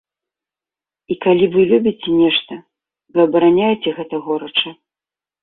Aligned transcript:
І 1.13 1.17
калі 1.25 1.49
вы 1.55 1.65
любіце 1.71 2.09
нешта, 2.23 2.57
вы 3.13 3.19
абараняеце 3.27 3.95
гэта 4.01 4.23
горача. 4.27 4.69